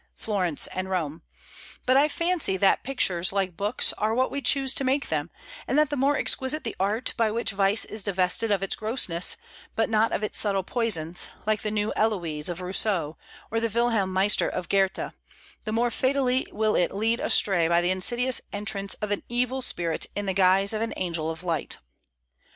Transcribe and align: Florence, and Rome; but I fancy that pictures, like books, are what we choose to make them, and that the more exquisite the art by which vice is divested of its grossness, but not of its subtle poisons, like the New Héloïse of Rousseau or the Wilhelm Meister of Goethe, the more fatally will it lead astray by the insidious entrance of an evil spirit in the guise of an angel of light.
Florence, 0.15 0.65
and 0.73 0.89
Rome; 0.89 1.21
but 1.85 1.95
I 1.95 2.07
fancy 2.07 2.57
that 2.57 2.83
pictures, 2.83 3.31
like 3.31 3.55
books, 3.55 3.93
are 3.99 4.15
what 4.15 4.31
we 4.31 4.41
choose 4.41 4.73
to 4.73 4.83
make 4.83 5.09
them, 5.09 5.29
and 5.67 5.77
that 5.77 5.91
the 5.91 5.95
more 5.95 6.17
exquisite 6.17 6.63
the 6.63 6.75
art 6.79 7.13
by 7.17 7.29
which 7.29 7.51
vice 7.51 7.85
is 7.85 8.01
divested 8.01 8.49
of 8.49 8.63
its 8.63 8.75
grossness, 8.75 9.37
but 9.75 9.91
not 9.91 10.11
of 10.11 10.23
its 10.23 10.39
subtle 10.39 10.63
poisons, 10.63 11.29
like 11.45 11.61
the 11.61 11.69
New 11.69 11.93
Héloïse 11.95 12.49
of 12.49 12.61
Rousseau 12.61 13.15
or 13.51 13.59
the 13.59 13.69
Wilhelm 13.69 14.11
Meister 14.11 14.49
of 14.49 14.69
Goethe, 14.69 15.13
the 15.65 15.71
more 15.71 15.91
fatally 15.91 16.47
will 16.51 16.75
it 16.75 16.91
lead 16.95 17.19
astray 17.19 17.67
by 17.67 17.79
the 17.79 17.91
insidious 17.91 18.41
entrance 18.51 18.95
of 19.03 19.11
an 19.11 19.21
evil 19.29 19.61
spirit 19.61 20.07
in 20.15 20.25
the 20.25 20.33
guise 20.33 20.73
of 20.73 20.81
an 20.81 20.95
angel 20.97 21.29
of 21.29 21.43
light. 21.43 21.77